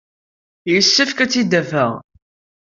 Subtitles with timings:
[0.71, 1.91] Yessefk ad tt-id-afeɣ.